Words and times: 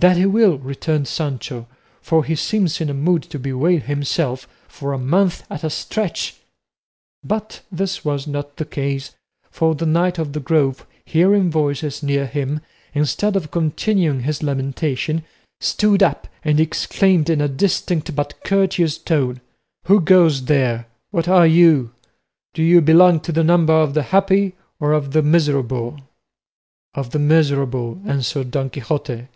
"That 0.00 0.16
he 0.16 0.26
will," 0.26 0.58
returned 0.58 1.08
Sancho, 1.08 1.66
"for 2.00 2.22
he 2.24 2.36
seems 2.36 2.80
in 2.80 2.88
a 2.88 2.94
mood 2.94 3.24
to 3.24 3.36
bewail 3.36 3.80
himself 3.80 4.46
for 4.68 4.92
a 4.92 4.96
month 4.98 5.44
at 5.50 5.64
a 5.64 5.70
stretch." 5.70 6.36
But 7.24 7.62
this 7.72 8.04
was 8.04 8.24
not 8.28 8.58
the 8.58 8.64
case, 8.64 9.16
for 9.50 9.74
the 9.74 9.86
Knight 9.86 10.16
of 10.20 10.34
the 10.34 10.38
Grove, 10.38 10.86
hearing 11.04 11.50
voices 11.50 12.00
near 12.00 12.26
him, 12.28 12.60
instead 12.94 13.34
of 13.34 13.50
continuing 13.50 14.20
his 14.20 14.40
lamentation, 14.40 15.24
stood 15.58 16.00
up 16.00 16.28
and 16.44 16.60
exclaimed 16.60 17.28
in 17.28 17.40
a 17.40 17.48
distinct 17.48 18.14
but 18.14 18.40
courteous 18.44 18.98
tone, 18.98 19.40
"Who 19.86 20.00
goes 20.00 20.44
there? 20.44 20.86
What 21.10 21.26
are 21.26 21.48
you? 21.48 21.90
Do 22.54 22.62
you 22.62 22.80
belong 22.80 23.18
to 23.22 23.32
the 23.32 23.42
number 23.42 23.72
of 23.72 23.94
the 23.94 24.04
happy 24.04 24.54
or 24.78 24.92
of 24.92 25.10
the 25.10 25.24
miserable?" 25.24 25.98
"Of 26.94 27.10
the 27.10 27.18
miserable," 27.18 28.00
answered 28.06 28.52
Don 28.52 28.70
Quixote. 28.70 29.26